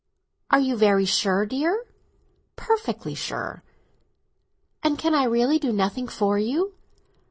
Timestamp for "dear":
1.45-1.85